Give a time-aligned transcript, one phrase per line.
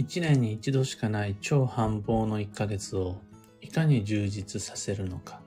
[0.00, 3.20] 一年に一度しかない超繁忙の一ヶ月を
[3.60, 5.42] いかに充実させるのか。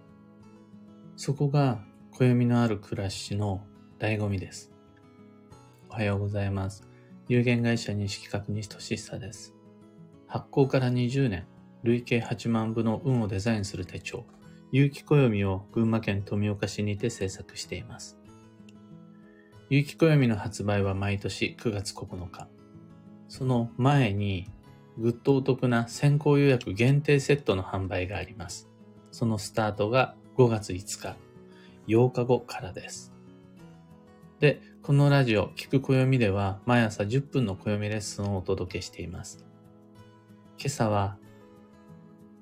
[1.17, 3.63] そこが暦のある暮らしの
[3.97, 4.71] 醍醐味です。
[5.89, 6.87] おはようございます。
[7.27, 9.55] 有限会社西企画西俊久です。
[10.27, 11.47] 発行から20年、
[11.81, 14.23] 累計8万部の運をデザインする手帳、
[14.71, 18.19] 有機暦を群馬県富岡市にて制作しています。
[19.71, 22.52] 有機暦の発売は毎年9月9日。
[23.35, 24.47] その前に、
[24.99, 28.69] ぐっとお得な先行予約限定セットの販売があります。
[29.09, 31.17] そのスタートが5月5日、
[31.87, 33.11] 8日後からです。
[34.39, 39.43] で、このラジオ、聞く暦では毎朝10分の暦レッスンをお届けしています。
[40.59, 41.17] 今朝は、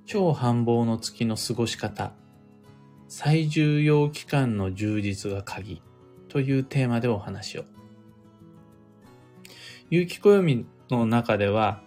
[0.05, 2.11] 超繁忙の月の過ごし方、
[3.07, 5.81] 最重要期間の充実が鍵
[6.27, 7.63] というテーマでお話を。
[9.89, 10.65] 有機暦
[10.97, 11.81] の中では、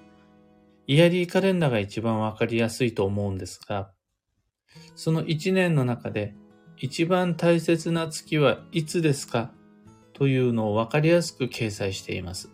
[0.86, 3.90] イヤリーカレンダーが一番わかりやすいと思うんですが、
[4.96, 6.34] その一年の中で
[6.76, 9.52] 一番大切な月はいつですか？
[10.12, 12.50] というのをわかりやすく掲載しています。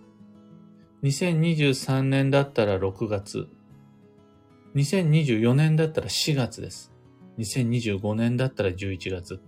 [1.02, 3.48] 2023年だったら6月、
[4.74, 6.92] 2024年だったら4月です。
[7.38, 9.40] 2025年だったら11月。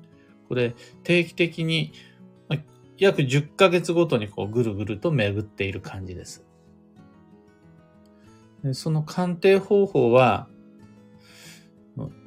[0.49, 1.93] これ定期的に
[2.99, 6.45] 約10ヶ月ごとにこうぐるぐると巡っている感じです。
[8.73, 10.49] その鑑定方法は、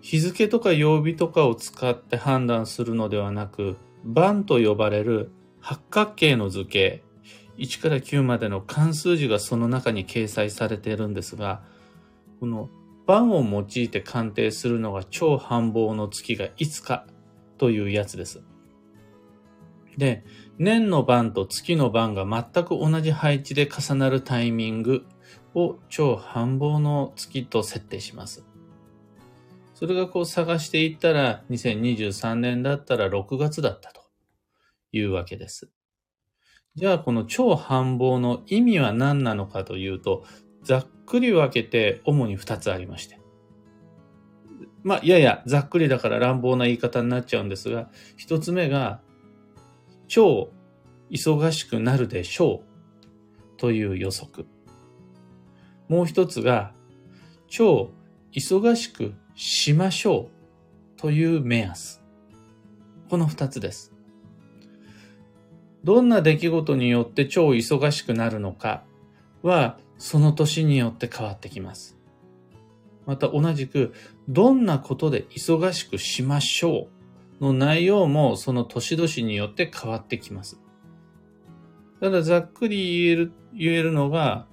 [0.01, 7.03] 日付とか曜日とかを使って判断するのではなく、番と呼ばれる八角形の図形、
[7.57, 11.63] 1から9までの関数字がその中に掲載されているんですが、
[12.39, 12.69] この
[13.07, 17.07] 番を用いて鑑定するのが超繁忙の月がいつか
[17.57, 18.43] というやつです。
[19.97, 20.25] で、
[20.57, 25.05] 年の番と月の番が全く同じ配置で重なるタイミング
[25.55, 28.45] を超繁忙の月と設定します。
[29.73, 34.01] それがこう探していったら、2023年だったら6月だったと
[34.91, 35.71] いうわけです。
[36.75, 40.23] じゃあこの超繁忙の意味は何なのかというと、
[40.61, 43.19] ざっくり分けて主に2つありまして。
[44.83, 49.01] まあ、ややざっくりだから乱暴な言い方になっちゃうんですが、一つ目が、
[50.07, 50.51] 超
[51.09, 54.45] 忙しくなるでしょうという予測。
[55.87, 56.73] もう一つが、
[57.47, 57.91] 超
[58.33, 60.29] 忙しくしましょ
[60.97, 62.01] うという目安。
[63.09, 63.93] この二つです。
[65.83, 68.83] どんな出来事によって超忙しくなるのか
[69.43, 71.97] は、その年によって変わってきます。
[73.05, 73.93] また同じく、
[74.27, 76.87] どんなことで忙しくしましょ
[77.39, 80.59] うの内容もその年々によって変わってきます。
[81.99, 84.47] ただざっくり言える、言えるのが、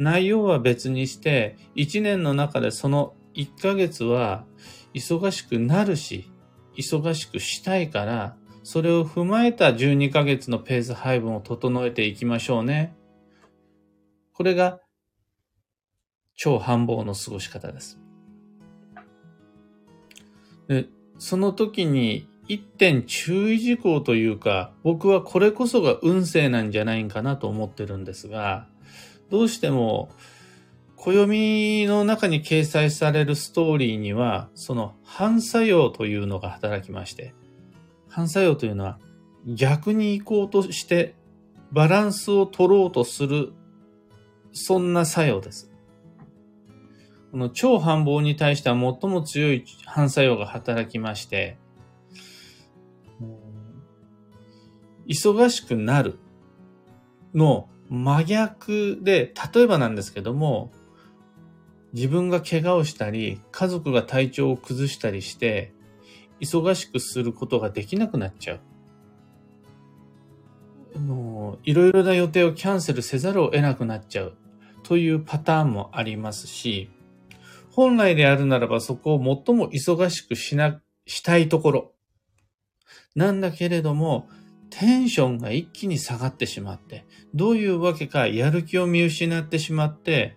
[0.00, 4.46] 内容は別にして、1年の中でその1ヶ月は
[4.94, 6.30] 忙しくなるし、
[6.74, 12.96] 忙しくしたいから、それを踏まえた12ヶ月のペース配分を整えていきましょうね。
[14.32, 14.80] これが
[16.34, 18.00] 超繁忙の過ごし方です。
[20.66, 20.86] で
[21.18, 28.66] その時に一点注意事項というか、僕はこれこそが運勢なんじゃないかなと思ってるんですが、
[29.30, 30.10] どうしても、
[30.96, 37.34] 暦の中に掲載されるストーリーには、その反作用というのが働きまして、
[38.08, 38.98] 反作用というのは
[39.46, 41.14] 逆に行こうとして
[41.72, 43.54] バランスを取ろうとする、
[44.52, 45.72] そんな作用です。
[47.30, 51.56] この超繁忙に対しては最も強い反作用が働きまして、
[55.08, 56.18] 忙しくなる
[57.32, 60.70] の真逆で、例えばなんですけども、
[61.92, 65.72] 自分が怪我をしたり、家族が体調を崩したりして、
[66.40, 68.60] 忙しくすることができなくなっちゃ
[70.94, 71.00] う。
[71.00, 74.36] もう、いろいろな予定をキャンセルせざるを得なくなっちゃう
[74.84, 76.90] というパターンもありますし、
[77.72, 81.92] 本来であるならばそこを最も忙しくしな、したいところ。
[83.16, 84.28] なんだけれども、
[84.70, 90.36] テンションが一気に下がってしまって、どういうわけかやる気を見失ってしまって、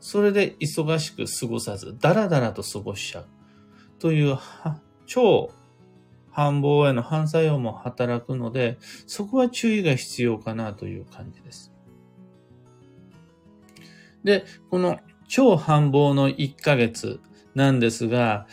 [0.00, 3.26] それで忙しく過ごさず、だらだらと過ごしちゃう。
[3.98, 4.38] という、
[5.06, 5.50] 超
[6.30, 11.72] 繁忙への反作用も働くので、そこは注意が必要かなという感じです。
[14.24, 14.98] で、この
[15.28, 17.20] 超繁忙の1ヶ月
[17.54, 18.46] なんですが、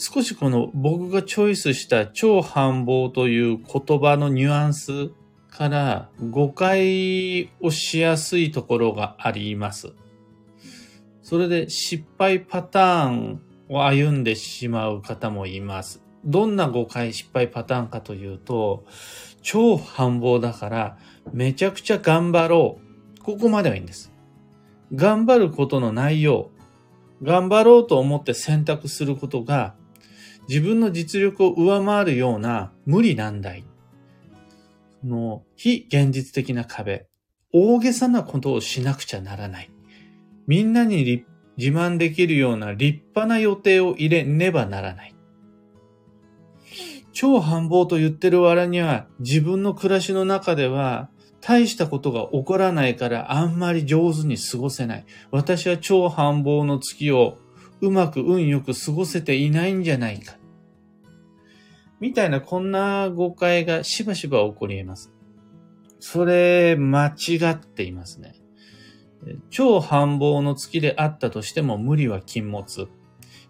[0.00, 5.10] 少しこの僕がチョイスした超繁忙という言葉のニュアンス、
[5.50, 9.92] から誤解をしやすいところがあります。
[11.22, 16.02] それで失敗パターンを歩んでしまう方もいます。
[16.24, 18.84] どんな誤解失敗パターンかというと、
[19.42, 20.98] 超繁忙だから
[21.32, 22.78] めちゃくちゃ頑張ろ
[23.18, 23.20] う。
[23.22, 24.12] ここまではいいんです。
[24.94, 26.50] 頑張ることの内容、
[27.22, 29.74] 頑張ろうと思って選択することが
[30.48, 33.64] 自分の実力を上回るような無理難題、
[35.04, 37.06] の非現実的な壁、
[37.52, 39.70] 大げさなことをしなくちゃならない。
[40.46, 41.24] みんなに
[41.56, 45.14] 自慢できるような立派な予定を入れねばならない。
[47.12, 51.10] 超繁忙と言ってる割には自分の暮らしの中では
[51.40, 55.04] 大したことが起こらないからあんまり上手に過ごせない。
[55.30, 57.38] 私は超繁忙の月を
[57.80, 60.36] うまく運よく過ごせていないんじゃないか。
[62.00, 65.12] みたいなこんな誤解がしばしば起こり得ます。
[65.98, 68.34] それ、間違っていますね。
[69.50, 72.88] 超繁忙の月であったとしても無理は禁物。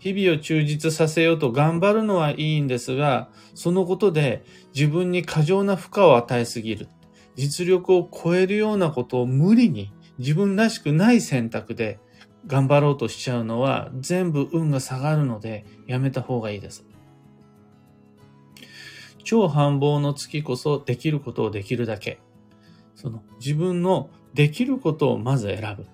[0.00, 4.44] 日々を忠実させようと頑張るのはいいんですが、そのことで
[4.74, 6.88] 自分に過剰な負荷を与えすぎる。
[7.36, 12.00] 実力を超えるようなことを無理に自分らしくない選択で
[12.46, 16.84] 頑張ろうとしちゃうのは全部運が下がるのでやめた方がいいです。
[19.22, 22.18] 超繁忙の月こそできることをできるだけ。
[22.94, 25.86] その自分のできることをまず選ぶ。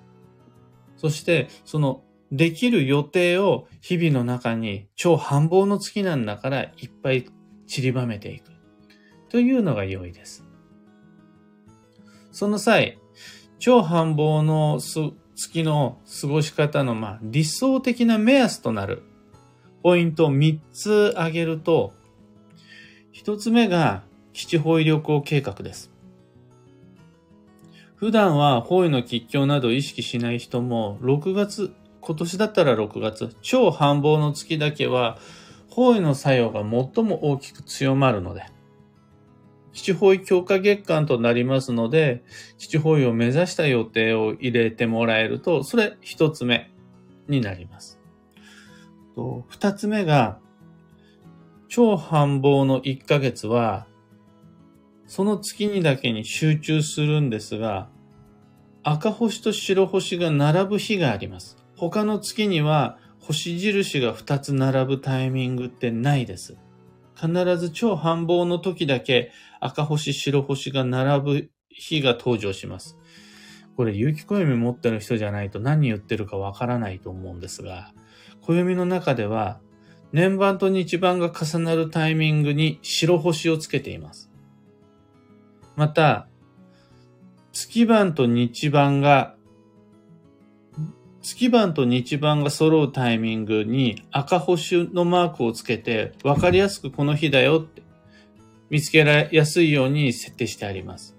[0.96, 2.02] そしてその
[2.32, 7.26] できる予定を日々の中に超繁忙の月なんだからいっぱい
[7.66, 8.50] 散りばめていく。
[9.28, 10.44] というのが良いです。
[12.32, 12.98] その際、
[13.58, 14.80] 超繁忙の
[15.36, 19.02] 月の過ごし方の、まあ、理想的な目安となる
[19.82, 21.92] ポイントを3つ挙げると、
[23.14, 24.02] 1つ目が
[24.32, 25.92] 基地方位旅行計画です。
[27.94, 35.18] 普段は方位の吉祥など意識しない人も、6月今年だったら6月、超繁忙の月だけは、
[35.68, 38.44] 方位の作用が最も大きく強まるので、
[39.76, 42.24] 基地方位強化月間となりますので、
[42.56, 46.72] 基地方位を目指した予定を入れてもらえると、それ一つ目
[47.28, 48.00] になります。
[49.48, 50.38] 二つ目が、
[51.68, 53.86] 超繁忙の1ヶ月は、
[55.06, 57.90] その月にだけに集中するんですが、
[58.82, 61.58] 赤星と白星が並ぶ日があります。
[61.76, 66.56] 他の月には星印が2つ並ぶタイミングってないです。
[67.20, 72.98] 必ず超繁忙の時だけ赤星、白星が並ぶ日が登場します。
[73.76, 77.92] これ、有機暦持ってる人じゃないと何言ってるかわからないと思うんですが、
[78.42, 79.60] 暦の中では
[80.12, 84.30] 年番と日番が重なるタイミングに白星をつけています。
[85.74, 86.28] また、
[87.52, 89.35] 月番と日番が
[91.26, 97.82] 月番と日番が揃うタイミングに赤星のマークをつけて分かりやすくこの日だよって
[98.70, 101.16] 見つけられやすいように設定してあります。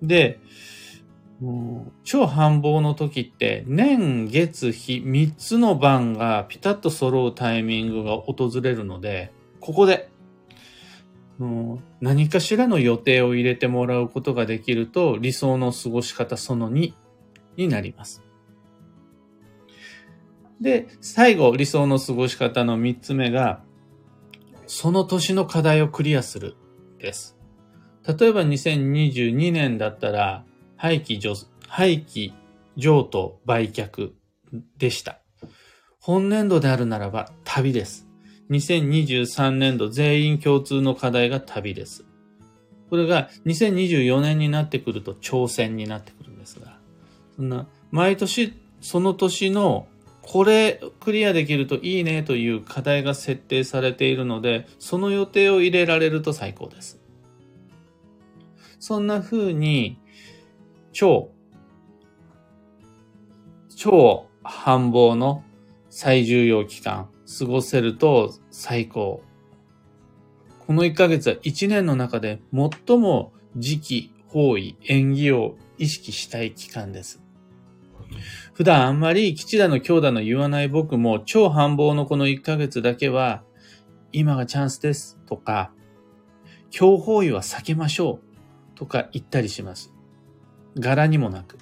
[0.00, 0.38] で、
[2.04, 10.10] 超繁忙の時って年月日3つの番がピタッと揃うタイミングが訪れるので、ここで
[12.00, 16.92] 何かしらの予定を入れてもらうことができると理想の過ごし方その2
[17.56, 18.23] になります。
[20.60, 23.62] で、最後、理想の過ごし方の3つ目が、
[24.66, 26.56] その年の課題をクリアする
[26.98, 27.36] です。
[28.06, 30.44] 例えば2022年だったら、
[30.76, 31.34] 廃棄除、
[31.68, 32.32] 廃棄
[32.76, 34.12] 譲渡売却
[34.78, 35.18] でした。
[36.00, 38.06] 本年度であるならば旅です。
[38.50, 42.04] 2023年度全員共通の課題が旅です。
[42.90, 46.78] これが2024年になってくると挑戦になってくるんですが、
[47.36, 49.86] そんな毎年その年の
[50.26, 57.00] これクリアできるといいねという課題が設定されているので、その予定を入れられると最高です。
[58.80, 59.98] そんな風に、
[60.92, 61.30] 超、
[63.74, 65.42] 超繁忙の
[65.90, 69.22] 最重要期間、過ごせると最高。
[70.66, 77.23] この1ヶ月は1年の中で最も時期、方位、縁起を意識したい期間です。
[78.54, 83.42] 普段あんまり吉田の強打の言わない僕も超繁忙のこの1ヶ月だけは
[84.12, 85.72] 今がチャンスですとか
[86.70, 89.92] 強法医は避けましょうとか言ったりします。
[90.76, 91.56] 柄にもなく。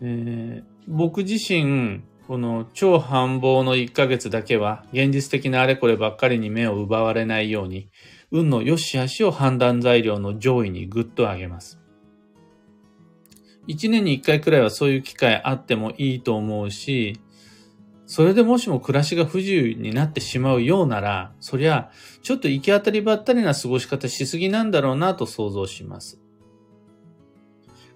[0.00, 7.90] えー、僕自身、この超繁忙の1ヶ月だけは現実的なあれこればっかりに目を奪われないように
[8.30, 11.80] 運の良し悪しを判断材料の上位にぐっと上げます。
[13.66, 17.20] 一年に一回くらいはそういう機会あってもいいと思うし、
[18.06, 21.90] それでもしも暮らしが不自由になってしまうようなら、そりゃ、
[22.22, 26.20] ちょっと行き当たりばったりな過ごし方しすぎなんだろうなと想像します。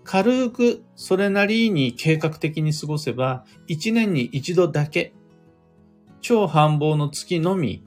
[0.05, 5.13] 軽くそれなりに計画的に過ごせば、一年に一度だけ、
[6.23, 7.85] 超繁忙の月のみ、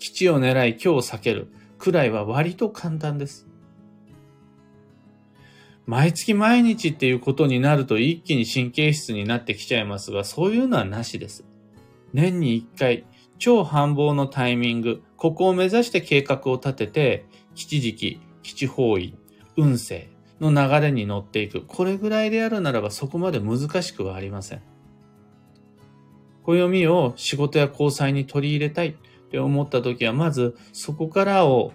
[0.00, 3.49] 基地を狙い今日を避けるくらいは割と簡単です。
[5.90, 11.44] 毎月毎日っていうことになると一気に神経質になってきちゃいますが、そういうのはなしです。
[12.12, 13.04] 年に一回、
[13.40, 17.24] 超繁忙のタイミング、ここを目指して計画を立てて、
[17.56, 19.16] 基地時期、基地方位、
[19.56, 21.62] 運勢の流れに乗っていく。
[21.62, 24.62] これぐらいであるならばそこまで難しくはありません。
[26.44, 28.94] 暦を仕事や交際に取り入れたいっ
[29.28, 31.72] て思った時は、まずそこからを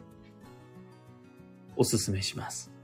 [1.75, 2.74] お勧めします。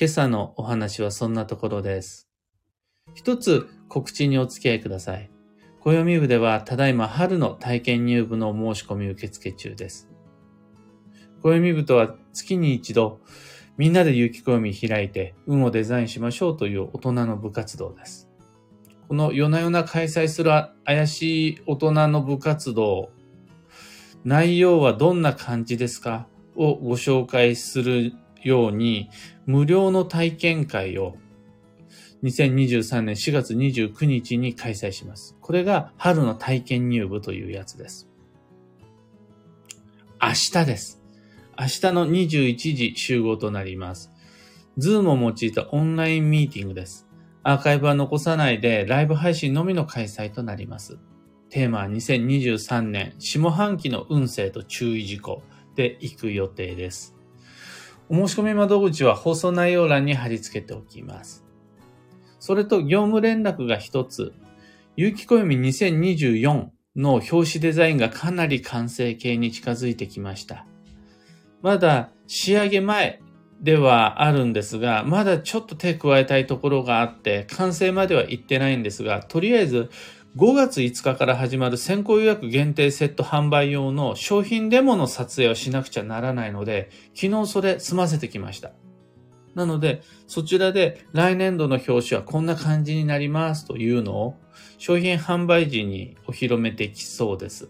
[0.00, 2.26] 今朝のお話はそんなところです。
[3.12, 5.30] 一つ告知にお付き合いください。
[5.80, 10.08] 暦部ではただいま春の体験入部の申し込み受付中です。
[11.42, 13.20] 暦部とは月に一度、
[13.76, 18.30] みんなで有機暦開いて運をデザインしましょうという大人の部活動です。
[19.06, 20.50] この夜な夜な開催する
[20.86, 23.10] 怪しい大人の部活動、
[24.24, 26.26] 内容はどんな感じですか？
[26.56, 29.10] をご紹介するように、
[29.46, 31.16] 無料の体験会を
[32.22, 35.36] 2023年4月29日に開催します。
[35.40, 38.08] これが春の体験入部というやつです。
[40.22, 41.02] 明日です。
[41.58, 44.10] 明日の21時集合となります。
[44.76, 47.06] ズームを用いたオンラインミーティングです。
[47.42, 50.98] アーカイブは残さないでライブ配信のみの開催となります。
[51.48, 55.42] テーマは2023年下半期の運勢と注意事項
[55.74, 57.19] で行く予定です。
[58.12, 61.44] お申し込み窓口は放送内容欄に貼り付けておきます。
[62.40, 64.32] それと業務連絡が一つ、
[64.96, 70.66] 有機暦2024の表紙デザインがかなり完成形に近づいてきました。
[71.62, 73.20] まだ仕上げ前
[73.62, 79.88] ではあるんですが、まだちょっと手加えたいところがあって、完成までは行ってないんですが、とりあえず
[80.36, 88.70] 5月5日から始まる先行予約限定セット販売用の商品デモの撮影をしなくちゃならないので、昨日それ済ませてきました。
[89.56, 94.36] なので、そちらで来年度の表紙はこんな感じになりますというのを
[94.78, 97.68] 商品販売時にお披露目できそうです。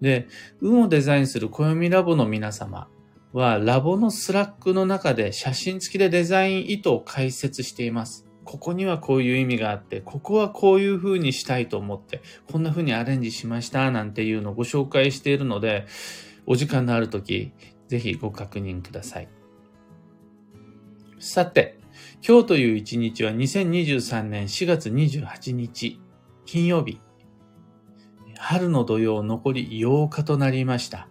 [0.00, 0.26] で、
[0.62, 2.88] 運をデザインする暦ラボの皆様
[3.34, 8.27] はラボの Slack の中で写真付きでデザイン意図を解説しています。
[8.48, 15.84] ここにはこういう意味があって、ここはこういう風にしたいと思って、こんな風にアレンジしましたなんていうのをご紹介しているので、
[16.46, 17.52] お時間のあるとき、
[17.88, 19.28] ぜひご確認ください。
[21.18, 21.78] さて、
[22.26, 26.00] 今日という一日は2023年4月28日、
[26.46, 27.02] 金曜日。
[28.38, 31.06] 春の土曜残り8日となりました。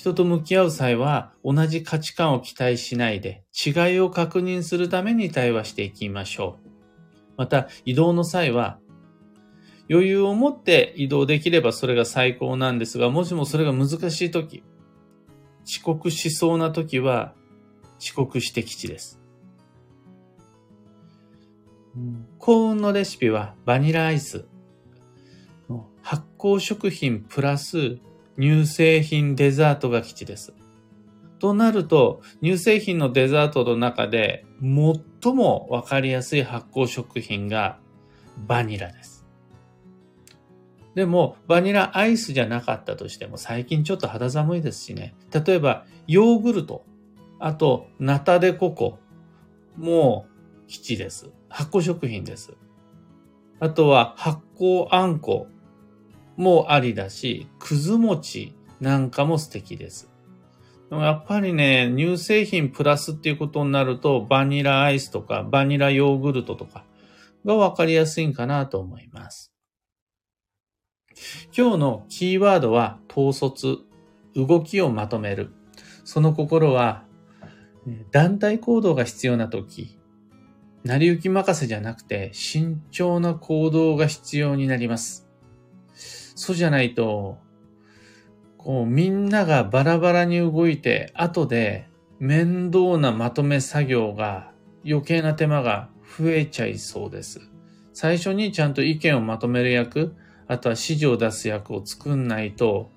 [0.00, 6.70] 人と向き合う際は同じ価値観を期待しないで違いを確認するために対話していきましょう。
[7.36, 8.78] また移動の際は
[9.90, 14.64] 余裕を持って移動できればそれが最高なんですが、もしもそれが難しい時、
[15.66, 17.34] 遅刻しそうな時は
[18.00, 19.20] 遅刻して基地です。
[22.38, 24.46] 幸運のレシピはバニラアイス。
[26.00, 27.98] 発酵食品プラス
[28.38, 30.54] 乳製品デザートが基地です。
[31.38, 37.78] となると、乳製品のデザートの中で最もわかりやすい発酵食品が
[38.46, 39.26] バニラです。
[40.94, 45.14] でも、バニラアイスじゃなかったとしても、最近ちょっと肌寒いですしね。
[45.32, 46.84] 例えば、ヨーグルト、
[47.38, 48.98] あと、ナタデココ、
[49.76, 51.30] もう基地です。
[51.48, 52.54] 発酵食品です。
[53.60, 55.46] あとは、発酵あんこ、
[56.36, 60.10] もありだし、くず餅なんかも素敵です。
[60.90, 66.84] でもやっぱりね、乳製品プラスっていうことになると、バニラアイスとか、バニラヨーグルトとか
[67.44, 69.52] がわかりやすいんかなと思います。
[71.56, 73.78] 今日のキーワードは、統率、
[74.34, 75.52] 動きをまとめる。
[76.04, 77.04] その心は、
[78.10, 79.96] 団体行動が必要な時、
[80.82, 85.29] 成り行き任せじゃなくて、慎重な行動が必要になります。
[86.40, 87.36] そうじゃないと、
[88.56, 91.86] こう、みんながバラバラに動いて、後で
[92.18, 94.50] 面倒なまとめ作業が、
[94.82, 97.42] 余計な手間が増えちゃいそうです。
[97.92, 100.16] 最初にちゃんと意見をまとめる役、
[100.48, 102.90] あとは指示を出す役を作んないと、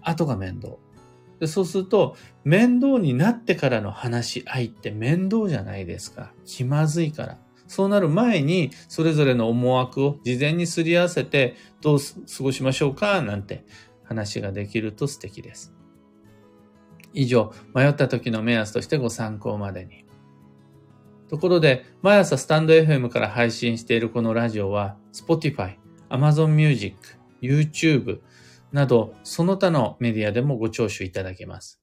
[0.00, 0.76] 後が面倒。
[1.38, 6.32] でそうすると、面倒になってからの話し合いって面倒じゃないですか。
[6.46, 7.38] 気まずいから。
[7.70, 13.64] そうなる前に、それぞれの思惑を事前にすり合わせて、どう過ごしましょうかなんて
[14.02, 15.72] 話ができると素敵です。
[17.12, 20.04] 以上、迷った時の目安としてご参考までに。
[21.28, 25.76] ところで、毎朝スタンド FM から配信しているこのラジオは、Spotify、
[26.08, 26.96] Amazon Music、
[27.40, 28.18] YouTube
[28.72, 31.80] など、その他のメディアでもご聴取いただけます。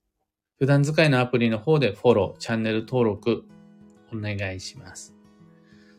[0.60, 3.46] 普段使いのアプリの方でフォロー、チャンネル登録、
[4.14, 5.17] お願いします。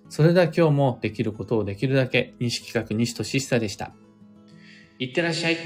[0.08, 3.92] それでは今日もできることをできるだけ、西企画西俊久でした。
[4.98, 5.56] いってらっしゃい。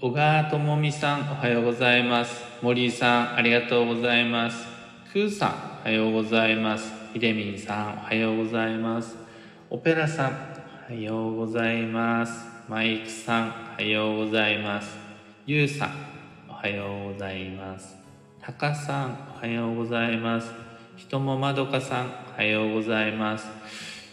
[0.00, 2.44] 小川智美さん、おはようございます。
[2.62, 4.66] 森井さん、ありがとうございます。
[5.12, 6.92] クーさん、おはようございます。
[7.12, 9.16] ひでみんさん、おはようございます。
[9.70, 10.32] オペラさん、
[10.90, 12.46] おはようございます。
[12.68, 14.96] マイクさん、おはようございます。
[15.46, 15.90] ゆうさん、
[16.48, 17.99] おはようございます。
[18.42, 20.50] たかさん、おはようございます。
[20.96, 23.46] ひともまどかさん、おはようございます。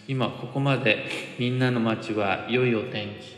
[0.06, 1.06] 今、ここまで
[1.40, 3.38] みんなの街は良いお天気。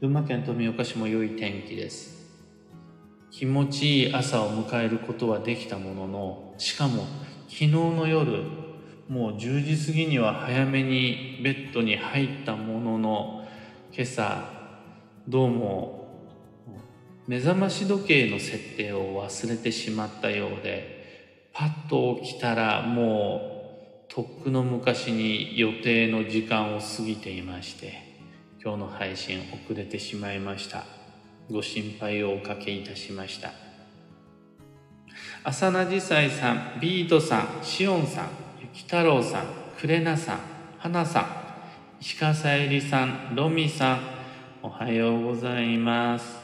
[0.00, 2.30] 群馬県富岡市も良い天気です。
[3.32, 7.06] 気持ちいい朝を迎えることはできたものの、しかも
[7.48, 8.44] 昨日の夜、
[9.08, 13.48] もう10時過ぎには早めにベッドに入ったものの、
[13.92, 14.44] 今朝、
[15.26, 16.00] どうも
[17.30, 28.24] 目覚まし時計の設定を忘れてしまったようで、パッと起きたらもうとっくの昔に予定の時間を過ぎていまして、
[28.60, 30.82] 今日の配信遅れてしまいました。
[31.48, 33.52] ご心配をおかけいたしました。
[35.44, 38.26] 浅名じさいさんビートさんしおんさん
[38.60, 39.44] ゆき太郎さん
[39.80, 40.38] くれなさん
[40.78, 41.26] はなさん
[42.00, 44.00] 石川さゆりさんロミさん
[44.64, 46.39] おはようございます。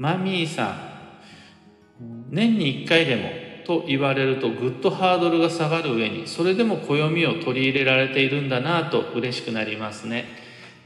[0.00, 3.28] マミーさん年に1回でも
[3.66, 10.24] と言われるとぐっとハードルが下がる上にそれでも暦を取り入れられているんだなと嬉しくなりますね。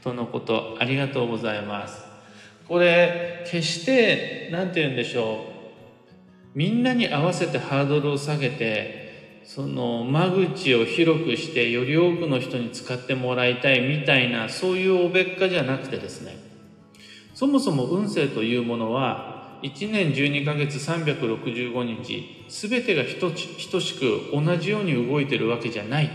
[0.03, 2.03] とのことありがとうございます。
[2.67, 5.45] これ決して何て言うんでしょ
[6.53, 6.57] う。
[6.57, 16.54] みんなに合わせてハードルを下げてその間口を広くしてより多くの人に使ってもらいたいみたいなそういうおべっかじゃなくてですね。
[17.35, 26.09] そもそも運勢というものは1年12ヶ月365日全てが等しく同じように動いてるわけじゃない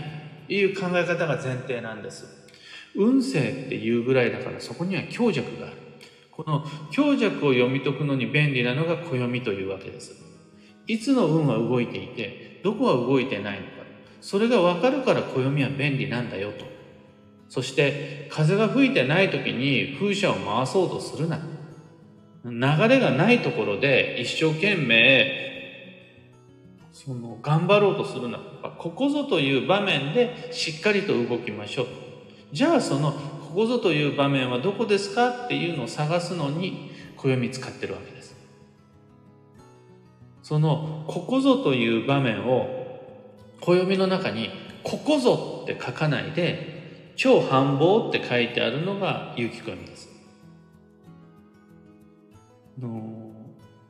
[0.47, 2.41] という考え方が前提なんです
[2.95, 5.77] 運勢っていうぐらいだからそこには強弱がある。
[6.31, 10.13] この強弱を読み解くのに便利なのが暦というわけです。
[10.87, 13.71] いつの運は動いていて、どこは動いてないのか。
[14.21, 16.65] それがわかるから暦は便利なんだよと。
[17.51, 21.37] そして風が吹いてない時に風車を回そうとするな。
[22.45, 25.51] 流れがないところで一生懸命
[26.93, 28.39] その頑張ろうとするな。
[28.77, 31.87] ここぞという場面でしっかりと動きましょう。
[32.53, 33.19] じゃあそのこ
[33.53, 38.33] こぞという場面はどこですかっていうのを探すのに暦使ってるわけです。
[40.41, 42.69] そのここぞという場面を
[43.59, 44.49] 暦の中に
[44.83, 46.70] ここぞって書かないで
[47.23, 50.09] 超繁忙って書いてあるのが有機暦です。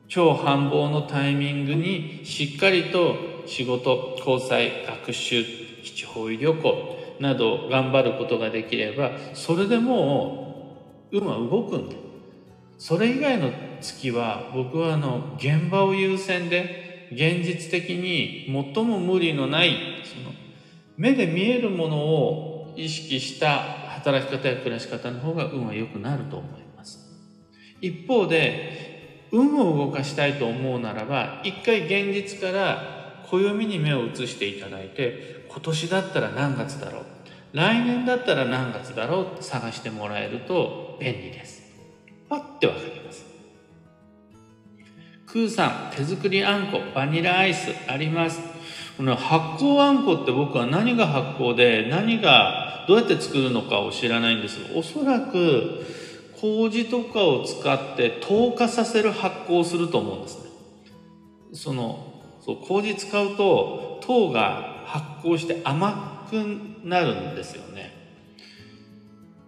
[0.06, 3.16] 超繁忙のタイミングにしっかりと
[3.46, 5.42] 仕事、交際、学習、
[5.82, 10.76] 地方医旅行、など頑張ることができればそれでも
[11.10, 11.96] う運は動くんで
[12.76, 20.34] それ以外の月は僕はあの現場を優先で現実的に最も無理のないその
[20.98, 26.98] 目で見えるものを意識した働き方や暮らし方の方が運は良くなると思います
[27.80, 37.04] 一方で運を動かしたいと思うならば一回現実から暦に目を移していただいて今年だったら何月だろう
[37.52, 41.62] 来年だったら何月だろうって探してもらえると便利です。
[42.28, 43.26] パッてわかります。
[45.26, 48.51] クーさん、手作りあんこ、バニラアイスあります。
[48.96, 55.84] この発酵あんこって僕は何が発酵で何がどうやって作るのかを知らないんですがおそらく
[56.42, 60.50] 麹とかを使って糖化させる発酵をすると思うんですね。
[61.52, 66.34] その、そう、麹使うと糖が発酵して甘く
[66.82, 67.92] なるんですよね。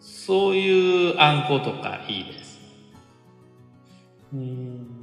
[0.01, 2.61] そういうあんことかいいです。
[4.33, 4.94] うん。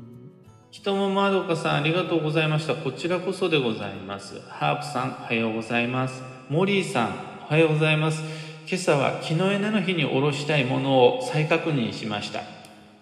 [0.81, 7.09] 人もまどかさんありがとうございましたこちらこそでございますハープさんおはようございますモリーさん
[7.45, 8.23] おはようございます
[8.67, 12.41] 今朝は木の枝の日におろしたいものを再確認しました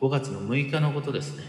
[0.02, 1.44] 5月の6日のことですね。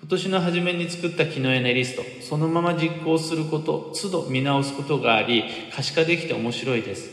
[0.00, 7.10] 今年の初めに作った木のエネリスト、そのまま実行すること、都度見直すことがあり、可視化できて面白いです。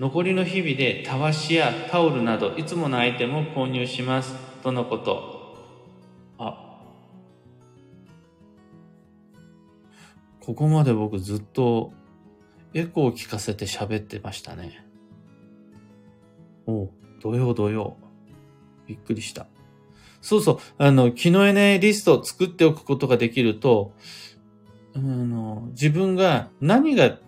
[0.00, 4.34] 残りの日々でたわしやタオルなどいつものアイテムを購入します。
[4.64, 5.39] とのこと。
[10.50, 11.92] ここまで僕ずっと
[12.74, 14.84] エコーを聞かせて喋ってましたね。
[16.66, 16.90] おう、
[17.22, 17.96] 土曜土曜。
[18.88, 19.46] びっくりした。
[20.20, 23.92] そうそう、あの、気のエネリストを作っておくことができると、
[24.96, 27.20] あの自分が何が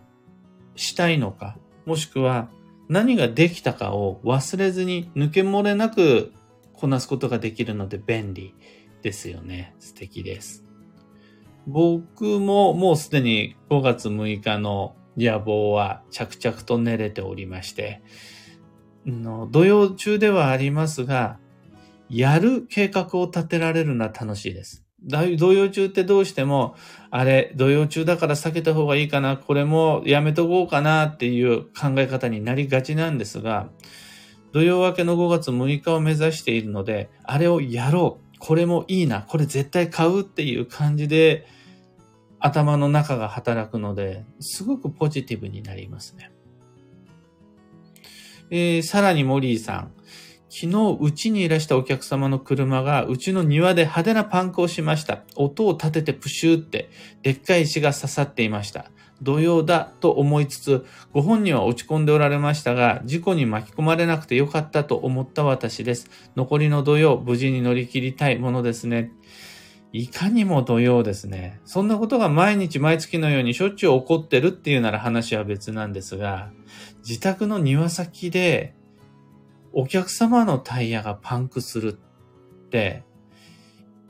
[0.74, 1.56] したいのか、
[1.86, 2.48] もしくは
[2.88, 6.32] 何ができたかを忘れずに抜け漏れなく
[6.72, 8.52] こなすことができるので便利
[9.00, 9.76] ですよね。
[9.78, 10.71] 素敵です。
[11.66, 18.02] 僕ももうすでに5月6日の野望は着々と練れておりまして、
[19.06, 21.38] の土曜中ではありますが、
[22.08, 24.84] やる計画を立てられるのは楽しいです。
[25.04, 26.76] 土曜中ってどうしても、
[27.10, 33.68] あれ、土曜中だから避けた方がいいかな、これもやめとこうかなっていう考え方になりがちなんですが、
[34.52, 41.46] 土曜明けの5月6日を目指しているので、あれをやろう、これもいいな、これ絶対買うっていう感じで、
[42.40, 46.32] 頭の中が働くので、すごくポジティブになりますね。
[48.50, 49.92] えー、さらにモリーさん。
[50.48, 55.22] 昨日、うちにいらしたお客様の車が、うちの庭で派手なパンクをしました。
[55.36, 56.90] 音を立ててプシューって、
[57.22, 58.90] でっかい石が刺さっていました。
[59.22, 66.10] 土曜だと思いつつ、ご本人は落ち込んでおられましたが、事故に巻き込まれなくてよかったと思った私です。
[66.36, 69.12] 残りの土曜、無事に乗り切りたいものですね。
[69.92, 71.60] いかにも土曜ですね。
[71.64, 76.50] そんなことが毎日毎月のようにしょっちゅう起こってるっていうなら話は別なんですが、
[77.06, 78.74] 自宅の庭先で
[79.72, 83.04] お客様のタイヤがパンクするって、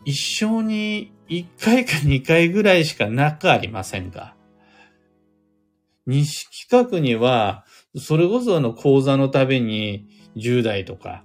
[0.05, 4.37] 一生に一回か二回ぐらいしかなくありませんか？
[6.07, 7.65] 西企画には、
[7.97, 11.25] それこそあの講座のたびに10代とか、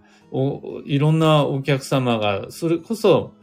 [0.85, 3.33] いろんなお客様が、それこそ、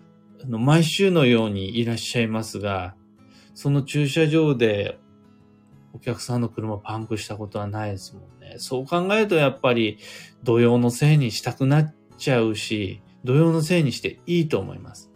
[0.42, 2.94] あの毎週のようにいらっしゃいますが、
[3.54, 4.98] その駐車場で
[5.94, 8.56] お客さんの車パンクしたことはないですもんね。
[8.58, 9.98] そう考えるとやっぱり
[10.42, 15.10] 土曜のせいにしたくなっちゃうし、土曜のせいにしていいと思います。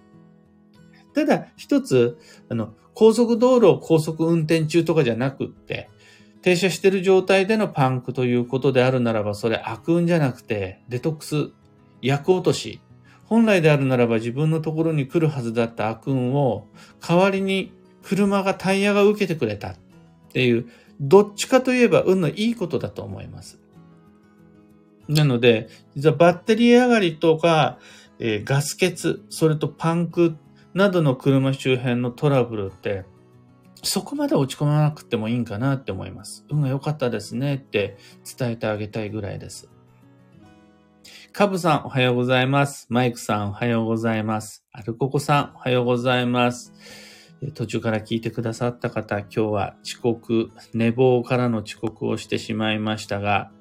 [1.14, 2.16] ただ一つ、
[2.48, 5.90] あの、高速道路を高速運転中とかじゃなくって、
[6.42, 11.50] 停車してる状態でのパンクということであるならば、それ悪運じゃなくて、デトックス、
[12.00, 12.80] 薬落とし。
[13.24, 16.66] 本来であるならば自分のところに来るはずだった悪運を、
[17.06, 17.72] 代わりに
[18.02, 19.70] 車がタイヤが受けてくれた。
[19.70, 19.76] っ
[20.32, 20.66] ていう、
[21.00, 23.58] どっちかといえば運のいいことだと思います。
[25.08, 27.78] なので、実はバッテリー上がりとか、
[28.18, 30.36] えー、ガス欠、それとパンク
[30.74, 33.04] などの車周辺のトラブルって、
[33.82, 36.44] そこまで落ち込まなくてもいいんかなって思います。
[36.50, 37.96] 運が良かったですねって
[38.38, 39.68] 伝えてあげたいぐらいです。
[41.32, 42.86] カブさんおはようございます。
[42.90, 44.64] マイクさんおはようございます。
[44.72, 46.72] アルココさんおはようございます。
[47.54, 53.52] 途中から聞いてくださった方、今日は遅刻、寝坊からの遅刻をしてしまいましたが、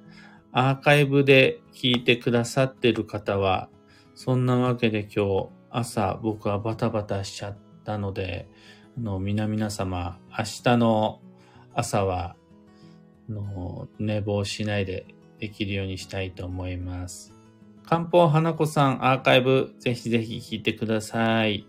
[0.51, 3.69] アーカイブで聞いてくださってる方は、
[4.15, 8.49] そんなわけで今日朝僕はバタバタしちゃったので、
[8.97, 11.21] の、皆々様、明日の
[11.73, 12.35] 朝は、
[13.29, 15.05] の寝坊しないで
[15.39, 17.33] できるようにしたいと思います。
[17.85, 21.65] 漢方花子さんアーカイブぜひぜひ聞いてください。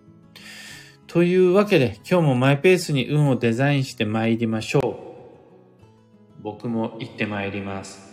[1.07, 6.43] というわけで今日もマイペースに運をデザインして参りましょう。
[6.43, 8.08] 僕も行って参ります。